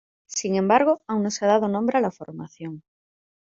Sin 0.35 0.55
embargo, 0.55 1.03
aún 1.05 1.21
no 1.21 1.29
se 1.29 1.45
ha 1.45 1.47
dado 1.47 1.67
nombre 1.67 1.99
a 1.99 2.01
la 2.01 2.09
formación. 2.09 2.81